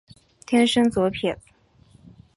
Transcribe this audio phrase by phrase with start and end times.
[0.47, 1.41] 天生左撇子。